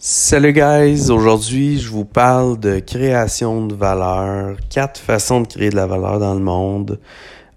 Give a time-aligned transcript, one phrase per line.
[0.00, 5.74] Salut guys, aujourd'hui je vous parle de création de valeur, quatre façons de créer de
[5.74, 7.00] la valeur dans le monde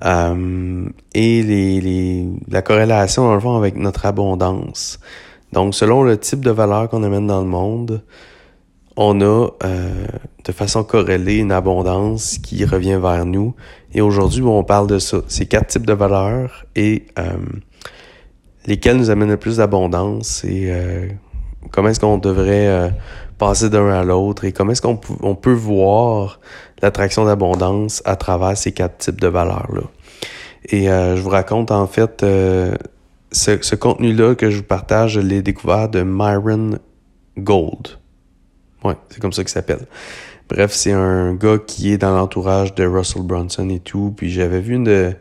[0.04, 5.00] euh, et les, la corrélation dans le avec notre abondance.
[5.54, 8.04] Donc selon le type de valeur qu'on amène dans le monde,
[8.98, 10.08] on a euh,
[10.44, 13.54] de façon corrélée une abondance qui revient vers nous.
[13.94, 17.38] Et aujourd'hui on parle de ça, ces quatre types de valeurs et euh,
[18.66, 20.72] lesquels nous amènent le plus d'abondance et
[21.70, 22.90] comment est-ce qu'on devrait euh,
[23.38, 26.40] passer d'un à l'autre et comment est-ce qu'on on peut voir
[26.82, 29.84] l'attraction d'abondance à travers ces quatre types de valeurs-là?
[30.66, 32.74] Et euh, je vous raconte en fait euh,
[33.32, 36.80] ce, ce contenu-là que je vous partage, je l'ai découvert de Myron
[37.38, 38.00] Gold.
[38.84, 39.86] Ouais, c'est comme ça qu'il s'appelle.
[40.50, 44.14] Bref, c'est un gars qui est dans l'entourage de Russell Brunson et tout.
[44.18, 45.16] Puis j'avais vu une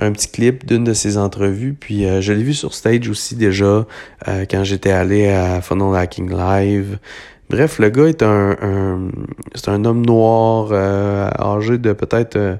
[0.00, 1.76] un petit clip d'une de ses entrevues.
[1.78, 3.86] Puis euh, je l'ai vu sur stage aussi déjà
[4.28, 6.98] euh, quand j'étais allé à Funnel Hacking Live.
[7.50, 9.10] Bref, le gars est un,
[9.54, 12.58] c'est un homme noir euh, âgé de peut-être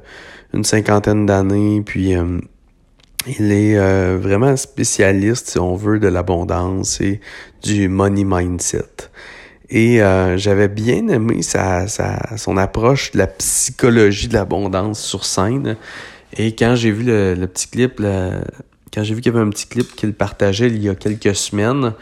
[0.53, 1.81] une cinquantaine d'années.
[1.87, 2.15] Puis
[3.29, 7.21] il est vraiment spécialiste, si on veut, de l'abondance et
[7.63, 9.11] du money mindset.
[9.71, 10.01] Et
[10.35, 15.77] j'avais bien aimé sa, sa, son approche de la psychologie de l'abondance sur scène.
[16.37, 19.67] Et quand j'ai vu le, petit clip, quand j'ai vu qu'il y avait un petit
[19.67, 21.93] clip qu'il partageait il y a quelques semaines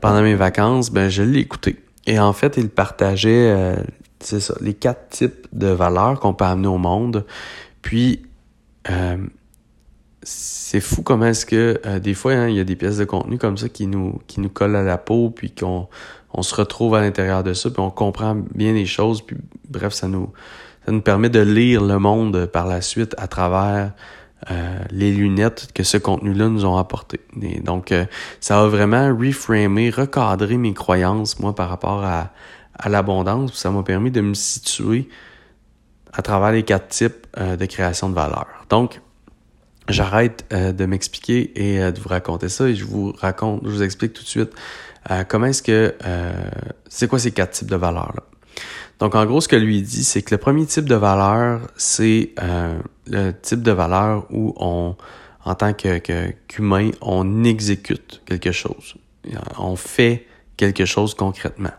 [0.00, 1.76] pendant mes vacances, ben je l'ai écouté.
[2.06, 3.76] Et en fait, il partageait euh,
[4.20, 7.26] ça, les quatre types de valeurs qu'on peut amener au monde.
[7.82, 8.22] Puis
[8.90, 9.18] euh,
[10.22, 13.04] c'est fou comment est-ce que euh, des fois hein, il y a des pièces de
[13.04, 15.88] contenu comme ça qui nous qui nous collent à la peau puis qu'on
[16.32, 19.36] on se retrouve à l'intérieur de ça puis on comprend bien les choses puis
[19.68, 20.32] bref ça nous
[20.88, 23.92] ça nous permet de lire le monde par la suite à travers
[24.50, 27.20] euh, les lunettes que ce contenu-là nous ont apporté.
[27.62, 28.06] donc, euh,
[28.40, 32.32] ça a vraiment reframé, recadré mes croyances, moi, par rapport à,
[32.78, 33.52] à l'abondance.
[33.52, 35.10] Ça m'a permis de me situer
[36.14, 38.46] à travers les quatre types euh, de création de valeur.
[38.70, 39.02] Donc,
[39.90, 44.14] j'arrête de m'expliquer et de vous raconter ça et je vous raconte, je vous explique
[44.14, 44.52] tout de suite
[45.28, 45.94] comment est-ce que,
[46.88, 48.22] c'est quoi ces quatre types de valeurs-là.
[48.98, 52.30] Donc, en gros, ce que lui dit, c'est que le premier type de valeur, c'est
[52.40, 54.96] euh, le type de valeur où on,
[55.44, 55.98] en tant que,
[56.48, 58.96] qu'humain, on exécute quelque chose.
[59.58, 60.26] On fait
[60.56, 61.72] quelque chose concrètement.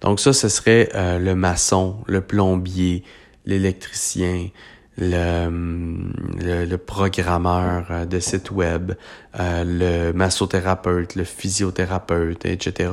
[0.00, 3.04] Donc ça, ce serait euh, le maçon, le plombier,
[3.46, 4.48] l'électricien,
[4.96, 8.92] le, le, programmeur euh, de site web,
[9.38, 12.90] euh, le massothérapeute, le physiothérapeute, etc.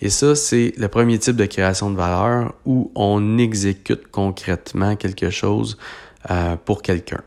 [0.00, 5.30] Et ça, c'est le premier type de création de valeur où on exécute concrètement quelque
[5.30, 5.76] chose
[6.30, 7.20] euh, pour quelqu'un.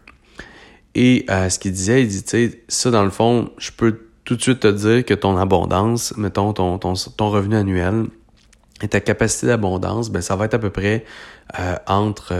[0.96, 4.36] Et ce qu'il disait, il dit, tu sais, ça dans le fond, je peux tout
[4.36, 8.06] de suite te dire que ton abondance, mettons ton, ton, ton revenu annuel
[8.82, 11.06] et ta capacité d'abondance, ben ça va être à peu près
[11.86, 12.34] entre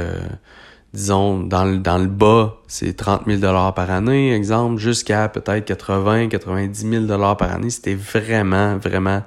[0.98, 6.28] disons, dans le, dans le bas, c'est 30 000 par année, exemple, jusqu'à peut-être 80,
[6.28, 7.70] 90 000 par année.
[7.70, 9.22] C'était vraiment, vraiment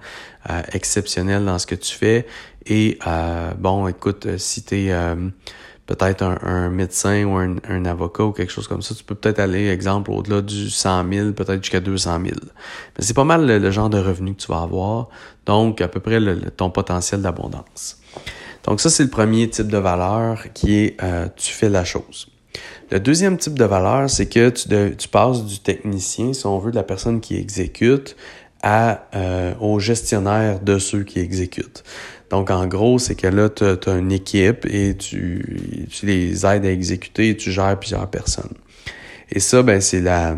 [0.51, 2.27] euh, exceptionnel dans ce que tu fais.
[2.67, 4.95] Et euh, bon, écoute, euh, si tu es
[5.87, 9.69] peut-être un, médecin ou un, avocat ou quelque chose comme ça, tu peux peut-être aller,
[9.69, 12.35] exemple, au-delà du 100 000, peut-être jusqu'à 200 000.
[12.99, 15.09] Mais c'est pas mal le, genre de revenu que tu vas avoir.
[15.47, 16.21] Donc, à peu près
[16.57, 18.01] ton potentiel d'abondance.
[18.65, 22.29] Donc ça, c'est le premier type de valeur qui est euh, tu fais la chose.
[22.91, 26.73] Le deuxième type de valeur, c'est que tu, tu, passes du technicien, si on veut,
[26.73, 28.17] de la personne qui exécute,
[28.63, 31.85] à, euh, au gestionnaire de ceux qui exécutent.
[32.31, 36.65] Donc, en gros, c'est que là, tu as, une équipe et tu, tu les aides
[36.65, 38.55] à exécuter et tu gères plusieurs personnes.
[39.31, 40.37] Et ça, ben, c'est la,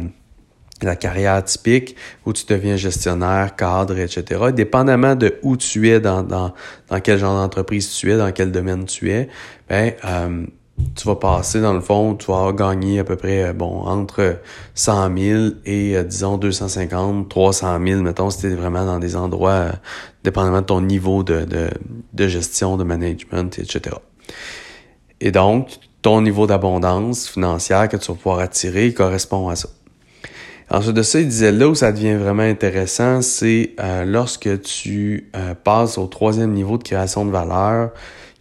[0.85, 4.53] la carrière typique où tu deviens gestionnaire, cadre, etc.
[4.55, 6.53] Dépendamment de où tu es, dans, dans,
[6.89, 9.29] dans quel genre d'entreprise tu es, dans quel domaine tu es,
[9.69, 10.47] ben, euh,
[10.97, 14.39] tu vas passer, dans le fond, tu vas gagner à peu près, euh, bon, entre
[14.75, 19.17] 100 000 et, euh, disons, 250, 300 000, mettons, si tu es vraiment dans des
[19.17, 19.73] endroits,
[20.25, 21.69] dépendamment de ton niveau de, de,
[22.13, 23.97] de gestion, de management, etc.
[25.21, 25.69] Et donc,
[26.03, 29.69] ton niveau d'abondance financière que tu vas pouvoir attirer correspond à ça.
[30.73, 35.29] Ensuite de ça, il disait là où ça devient vraiment intéressant, c'est euh, lorsque tu
[35.37, 37.91] euh, passes au troisième niveau de création de valeur,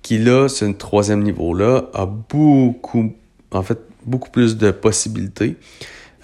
[0.02, 3.14] qui là, ce troisième niveau-là a beaucoup,
[3.52, 5.58] en fait, beaucoup plus de possibilités.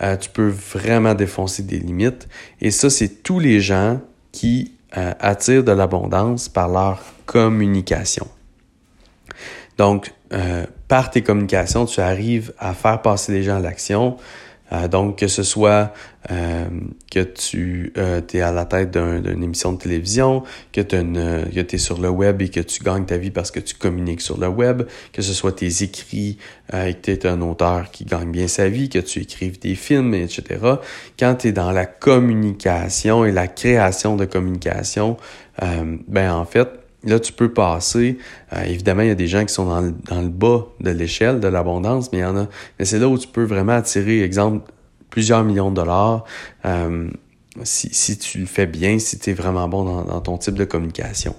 [0.02, 2.30] Euh, tu peux vraiment défoncer des limites.
[2.62, 4.00] Et ça, c'est tous les gens
[4.32, 4.72] qui
[5.20, 8.28] attirent de l'abondance par leur communication.
[9.78, 10.12] Donc,
[10.88, 14.18] par tes communications, tu arrives à faire passer les gens à l'action,
[14.74, 15.94] Euh, donc, que ce soit
[16.30, 16.68] euh,
[17.12, 20.44] que tu euh, es à la tête d'une émission de télévision,
[20.74, 23.76] que tu es sur le web et que tu gagnes ta vie parce que tu
[23.76, 24.84] communiques sur le web,
[25.14, 26.38] que ce soit tes écrits
[26.74, 29.76] et que tu es un auteur qui gagne bien sa vie, que tu écrives des
[29.76, 30.44] films, etc.
[31.18, 35.18] Quand tu es dans la communication et la création de communication,
[36.08, 36.68] ben en fait,
[37.08, 38.18] Là, tu peux passer.
[38.54, 40.92] Euh, évidemment, il y a des gens qui sont dans le, dans le bas de
[40.92, 42.48] l'échelle de l'abondance, mais il y en a.
[42.78, 44.70] Mais c'est là où tu peux vraiment attirer, exemple,
[45.10, 46.26] plusieurs millions de dollars.
[46.66, 47.10] Euh,
[47.64, 50.66] si, si tu le fais bien, si tu es vraiment bon dans, ton type de
[50.66, 51.36] communication.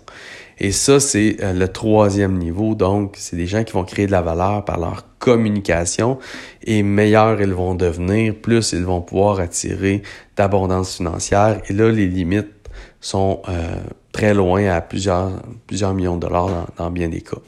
[0.59, 2.75] Et ça, c'est euh, le troisième niveau.
[2.75, 6.19] Donc, c'est des gens qui vont créer de la valeur par leur communication
[6.65, 10.03] et meilleurs ils vont devenir, plus ils vont pouvoir attirer
[10.37, 11.61] d'abondance financière.
[11.69, 12.58] Et là, les limites
[13.01, 13.77] sont euh,
[14.13, 15.31] très loin à plusieurs,
[15.67, 17.39] plusieurs millions de dollars dans, bien des cas.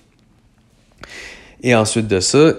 [1.63, 2.55] Et ensuite de ça,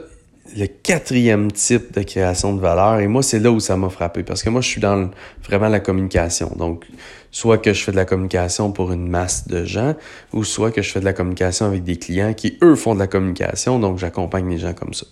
[0.57, 4.23] le quatrième type de création de valeur, et moi, c'est là où ça m'a frappé,
[4.23, 5.09] parce que moi, je suis dans
[5.43, 6.51] vraiment la communication.
[6.57, 6.85] Donc,
[7.31, 9.95] soit que je fais de la communication pour une masse de gens,
[10.33, 12.99] ou soit que je fais de la communication avec des clients qui, eux, font de
[12.99, 15.05] la communication, donc j'accompagne les gens comme ça.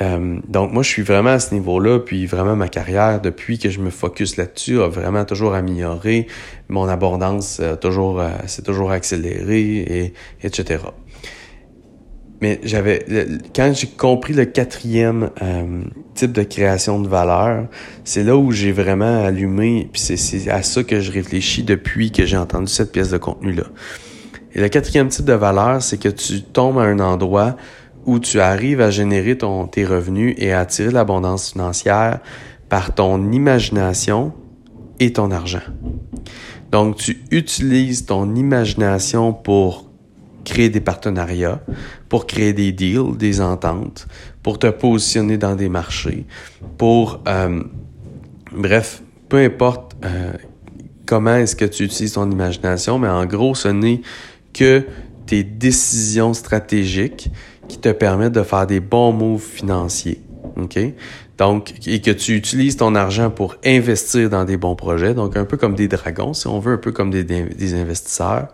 [0.00, 3.70] Euh, donc moi, je suis vraiment à ce niveau-là, puis vraiment ma carrière, depuis que
[3.70, 6.26] je me focus là-dessus, a vraiment toujours amélioré.
[6.68, 10.84] Mon abondance a toujours, euh, s'est toujours accélérée, et, etc.
[12.42, 13.06] Mais j'avais,
[13.54, 15.82] quand j'ai compris le quatrième euh,
[16.14, 17.66] type de création de valeur,
[18.04, 22.26] c'est là où j'ai vraiment allumé, puis c'est à ça que je réfléchis depuis que
[22.26, 23.64] j'ai entendu cette pièce de contenu-là.
[24.54, 27.56] Et le quatrième type de valeur, c'est que tu tombes à un endroit
[28.06, 32.20] où tu arrives à générer ton, tes revenus et à attirer l'abondance financière
[32.68, 34.32] par ton imagination
[35.00, 35.60] et ton argent.
[36.70, 39.86] Donc, tu utilises ton imagination pour
[40.44, 41.60] créer des partenariats,
[42.08, 44.06] pour créer des deals, des ententes,
[44.42, 46.24] pour te positionner dans des marchés,
[46.78, 47.62] pour, euh,
[48.52, 50.32] bref, peu importe euh,
[51.04, 54.02] comment est-ce que tu utilises ton imagination, mais en gros, ce n'est
[54.52, 54.84] que
[55.26, 57.30] tes décisions stratégiques
[57.68, 60.20] qui te permettent de faire des bons moves financiers.
[60.56, 60.78] OK?
[61.38, 65.44] Donc, et que tu utilises ton argent pour investir dans des bons projets, donc un
[65.44, 68.48] peu comme des dragons, si on veut, un peu comme des, des investisseurs.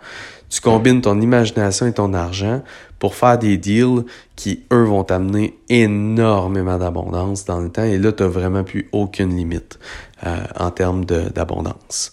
[0.50, 2.62] Tu combines ton imagination et ton argent
[2.98, 4.04] pour faire des deals
[4.36, 7.84] qui, eux, vont t'amener énormément d'abondance dans le temps.
[7.84, 9.78] Et là, tu n'as vraiment plus aucune limite
[10.26, 12.12] euh, en termes d'abondance.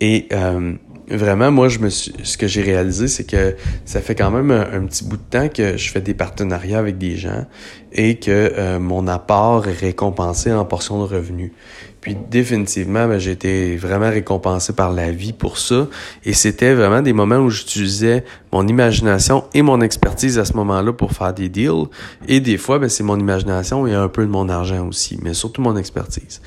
[0.00, 0.74] Et euh,
[1.08, 4.50] vraiment, moi, je me suis, ce que j'ai réalisé, c'est que ça fait quand même
[4.50, 7.46] un, petit bout de temps que je fais des partenariats avec des gens
[7.92, 11.52] et que euh, mon apport est récompensé en portion de revenus.
[12.00, 15.88] Puis définitivement, ben, j'ai été vraiment récompensé par la vie pour ça.
[16.24, 20.92] Et c'était vraiment des moments où j'utilisais mon imagination et mon expertise à ce moment-là
[20.92, 21.86] pour faire des deals.
[22.28, 25.32] Et des fois, ben, c'est mon imagination et un peu de mon argent aussi, mais
[25.32, 26.42] surtout mon expertise.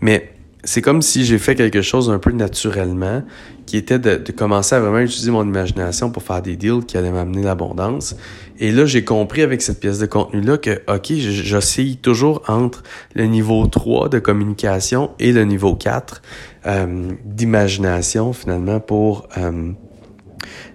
[0.00, 0.30] Mais
[0.64, 3.22] c'est comme si j'ai fait quelque chose un peu naturellement,
[3.66, 7.12] qui était de, commencer à vraiment utiliser mon imagination pour faire des deals qui allaient
[7.12, 8.16] m'amener l'abondance.
[8.58, 12.82] Et là, j'ai compris avec cette pièce de contenu-là que, OK, j'oscille toujours entre
[13.14, 16.20] le niveau 3 de communication et le niveau 4
[16.66, 19.70] euh, d'imagination, finalement, pour euh,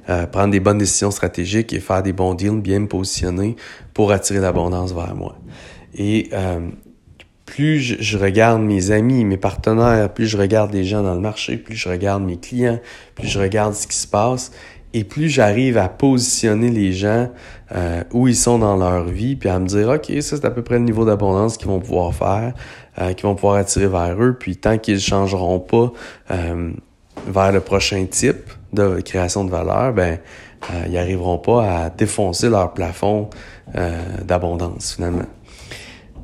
[0.10, 3.58] euh, prendre des bonnes décisions stratégiques et faire des bons deals, bien me positionner
[3.94, 5.38] pour attirer l'abondance vers moi.
[5.98, 6.30] Et
[7.46, 11.58] plus je, regarde mes amis, mes partenaires, plus je regarde les gens dans le marché,
[11.58, 12.80] plus je regarde mes clients,
[13.14, 14.52] plus je regarde ce qui se passe,
[14.94, 17.30] et plus j'arrive à positionner les gens
[17.74, 20.52] euh, où ils sont dans leur vie, puis à me dire, OK, ça c'est à
[20.52, 22.54] peu près le niveau d'abondance qu'ils vont pouvoir faire,
[23.00, 25.92] euh, qu'ils vont pouvoir attirer vers eux, puis tant qu'ils ne changeront pas
[26.32, 26.72] euh,
[27.28, 30.20] vers le prochain type de création de valeur, ben
[30.88, 33.30] ils n'arriveront pas à défoncer leur plafond
[34.24, 35.28] d'abondance finalement.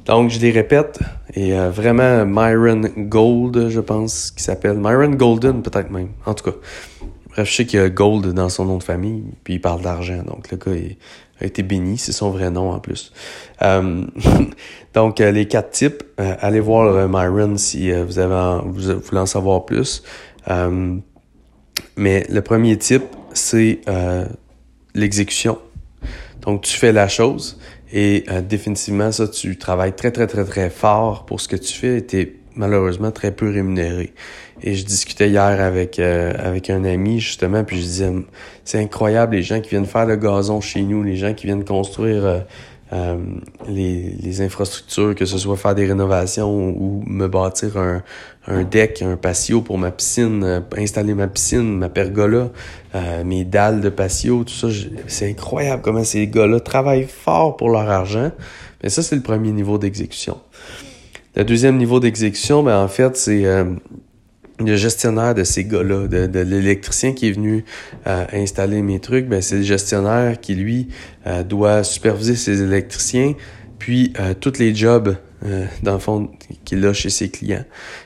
[0.06, 1.00] Donc, je les répète.
[1.34, 4.78] Et euh, vraiment, Myron Gold, je pense, qui s'appelle.
[4.78, 6.10] Myron Golden, peut-être même.
[6.26, 6.58] En tout cas.
[7.30, 9.82] Bref, je sais qu'il y a Gold dans son nom de famille, puis il parle
[9.82, 10.22] d'argent.
[10.24, 10.78] Donc, le gars
[11.40, 11.98] a été béni.
[11.98, 13.14] C'est son vrai nom, en plus.
[13.62, 14.06] Euh,
[14.94, 16.04] donc, euh, les quatre types.
[16.18, 20.04] allez voir Myron si vous, avez vous voulez en savoir plus.
[21.96, 23.82] mais le premier type, c'est
[24.94, 25.60] l'exécution.
[26.42, 27.60] Donc, tu fais la chose
[27.94, 31.74] et euh, définitivement, ça, tu travailles très, très, très, très fort pour ce que tu
[31.74, 34.14] fais et tu es malheureusement très peu rémunéré.
[34.64, 38.12] Et je discutais hier avec, euh, avec un ami, justement, puis je disais,
[38.64, 41.64] c'est incroyable les gens qui viennent faire le gazon chez nous, les gens qui viennent
[41.64, 42.46] construire
[42.94, 43.18] euh,
[43.70, 48.04] les, les, infrastructures, que ce soit faire des rénovations ou me bâtir un,
[48.48, 52.50] un deck, un patio pour ma piscine, euh, installer ma piscine, ma pergola,
[52.96, 54.68] euh, mes dalles de patio, tout ça.
[55.08, 58.32] C'est incroyable comment ces gars-là travaillent fort pour leur argent.
[58.84, 60.40] Mais ça, c'est le premier niveau d'exécution.
[61.36, 63.64] Le deuxième niveau d'exécution, ben, en fait, c'est euh,
[64.68, 67.66] le gestionnaire de ces gars-là, de, l'électricien qui est venu
[68.08, 70.90] euh, installer mes trucs, ben, c'est le gestionnaire qui, lui,
[71.28, 73.34] euh, doit superviser ses électriciens,
[73.80, 75.16] puis tous les jobs,
[75.82, 76.30] dans le fond,
[76.66, 77.66] qu'il a chez ses clients.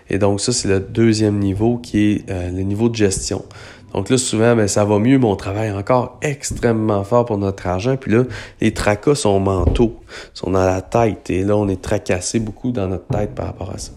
[0.10, 3.44] Et donc, ça, c'est le deuxième niveau qui est le niveau de gestion.
[3.96, 7.66] Donc là, souvent, ben, ça va mieux, mais on travaille encore extrêmement fort pour notre
[7.66, 7.96] argent.
[7.96, 8.24] Puis là,
[8.60, 10.02] les tracas sont mentaux,
[10.34, 11.30] sont dans la tête.
[11.30, 13.94] Et là, on est tracassé beaucoup dans notre tête par rapport à ça.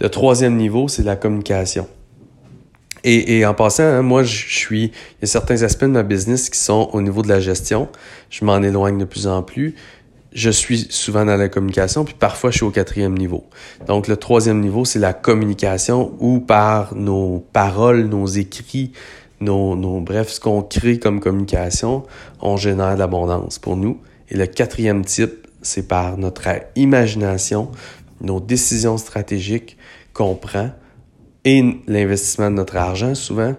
[0.00, 1.86] Le troisième niveau, c'est la communication.
[3.02, 6.50] Et, en passant, hein, moi, je suis, il y a certains aspects de ma business
[6.50, 7.88] qui sont au niveau de la gestion.
[8.28, 9.74] Je m'en éloigne de plus en plus
[10.32, 13.44] je suis souvent dans la communication, puis parfois je suis au quatrième niveau.
[13.86, 18.92] Donc le troisième niveau, c'est la communication où par nos paroles, nos écrits,
[19.40, 22.04] nos, nos bref, ce qu'on crée comme communication,
[22.40, 23.98] on génère de l'abondance pour nous.
[24.28, 27.70] Et le quatrième type, c'est par notre imagination,
[28.20, 29.76] nos décisions stratégiques
[30.12, 30.70] qu'on prend
[31.44, 33.54] et l'investissement de notre argent souvent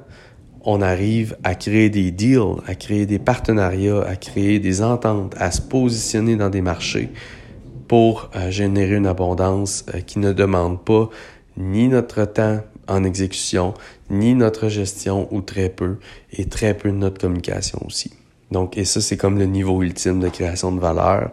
[0.63, 5.51] on arrive à créer des deals, à créer des partenariats, à créer des ententes, à
[5.51, 7.09] se positionner dans des marchés
[7.87, 11.09] pour euh, générer une abondance euh, qui ne demande pas
[11.57, 13.73] ni notre temps en exécution,
[14.09, 15.97] ni notre gestion ou très peu,
[16.31, 18.11] et très peu de notre communication aussi.
[18.51, 21.31] Donc, et ça, c'est comme le niveau ultime de création de valeur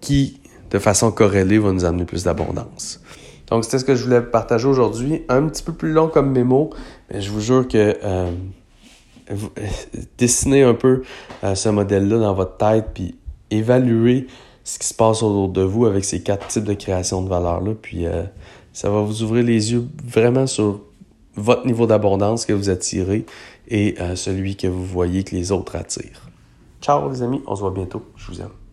[0.00, 3.00] qui, de façon corrélée, va nous amener plus d'abondance.
[3.48, 5.22] Donc, c'était ce que je voulais partager aujourd'hui.
[5.28, 6.70] Un petit peu plus long comme mémo,
[7.10, 8.30] mais je vous jure que euh,
[10.18, 11.02] dessinez un peu
[11.44, 13.14] euh, ce modèle-là dans votre tête, puis
[13.50, 14.26] évaluez
[14.64, 17.72] ce qui se passe autour de vous avec ces quatre types de création de valeur-là.
[17.80, 18.24] Puis euh,
[18.72, 20.80] ça va vous ouvrir les yeux vraiment sur
[21.36, 23.26] votre niveau d'abondance que vous attirez
[23.68, 26.30] et celui que vous voyez que les autres attirent.
[26.80, 28.02] Ciao les amis, on se voit bientôt.
[28.16, 28.65] Je vous aime.